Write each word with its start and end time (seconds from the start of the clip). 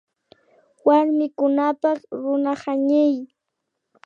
Warmikunapak 0.85 1.99
Runa 2.21 2.53
hañiy 2.61 3.15